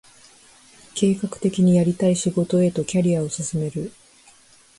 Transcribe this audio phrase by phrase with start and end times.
[0.95, 3.91] 計画的にやりたい仕事へとキャリアを進める